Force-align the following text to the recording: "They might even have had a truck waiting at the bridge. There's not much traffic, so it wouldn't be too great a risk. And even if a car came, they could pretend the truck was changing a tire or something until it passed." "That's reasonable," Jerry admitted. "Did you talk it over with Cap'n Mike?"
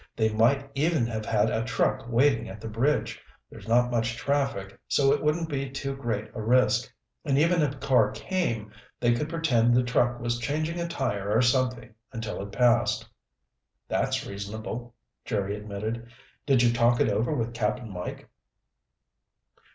"They 0.15 0.33
might 0.33 0.67
even 0.73 1.05
have 1.05 1.27
had 1.27 1.51
a 1.51 1.63
truck 1.63 2.07
waiting 2.09 2.49
at 2.49 2.59
the 2.59 2.67
bridge. 2.67 3.21
There's 3.51 3.67
not 3.67 3.91
much 3.91 4.15
traffic, 4.17 4.79
so 4.87 5.13
it 5.13 5.21
wouldn't 5.21 5.47
be 5.47 5.69
too 5.69 5.95
great 5.95 6.25
a 6.33 6.41
risk. 6.41 6.91
And 7.23 7.37
even 7.37 7.61
if 7.61 7.75
a 7.75 7.77
car 7.77 8.09
came, 8.09 8.71
they 8.99 9.13
could 9.13 9.29
pretend 9.29 9.75
the 9.75 9.83
truck 9.83 10.19
was 10.19 10.39
changing 10.39 10.79
a 10.79 10.87
tire 10.87 11.29
or 11.29 11.43
something 11.43 11.93
until 12.11 12.41
it 12.41 12.51
passed." 12.51 13.07
"That's 13.87 14.25
reasonable," 14.25 14.95
Jerry 15.23 15.55
admitted. 15.55 16.07
"Did 16.47 16.63
you 16.63 16.73
talk 16.73 16.99
it 16.99 17.07
over 17.11 17.35
with 17.35 17.53
Cap'n 17.53 17.91
Mike?" 17.91 18.27